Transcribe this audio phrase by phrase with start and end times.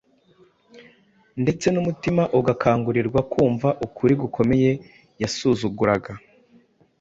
[1.41, 4.71] ndetse n’umutima ugakangurirwa kumva ukuri gukomeye
[5.21, 6.13] yasuzuguraga.